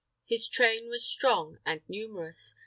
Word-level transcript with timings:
His 0.25 0.47
train 0.49 0.89
was 0.89 1.05
strong 1.05 1.59
and 1.63 1.83
numerous. 1.87 2.55